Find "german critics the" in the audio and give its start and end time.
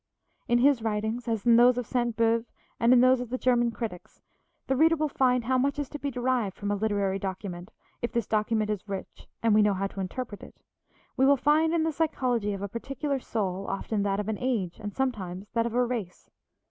3.37-4.75